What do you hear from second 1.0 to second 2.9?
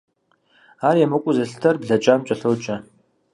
емыкӀуу зылъытэр блэкӀам кӀэлъоджэ.